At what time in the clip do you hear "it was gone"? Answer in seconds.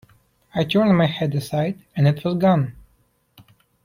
2.07-2.73